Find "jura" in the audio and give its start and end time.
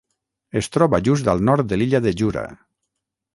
2.23-2.47